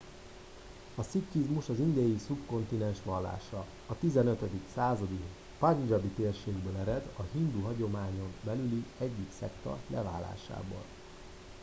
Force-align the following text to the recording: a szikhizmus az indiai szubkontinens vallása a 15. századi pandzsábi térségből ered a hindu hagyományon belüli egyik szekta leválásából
a 0.95 1.03
szikhizmus 1.03 1.69
az 1.69 1.79
indiai 1.79 2.17
szubkontinens 2.27 2.97
vallása 3.03 3.65
a 3.87 3.97
15. 3.99 4.41
századi 4.75 5.19
pandzsábi 5.59 6.07
térségből 6.07 6.75
ered 6.77 7.13
a 7.17 7.21
hindu 7.31 7.61
hagyományon 7.61 8.33
belüli 8.43 8.85
egyik 8.99 9.31
szekta 9.39 9.77
leválásából 9.87 10.83